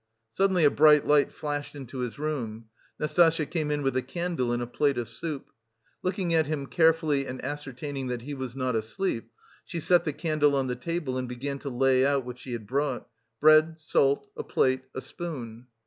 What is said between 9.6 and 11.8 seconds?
she set the candle on the table and began to